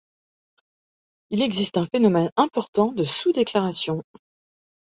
Il 1.29 1.43
existe 1.43 1.77
un 1.77 1.85
phénomène 1.85 2.31
important 2.35 2.91
de 2.91 3.03
sous-déclaration. 3.03 4.01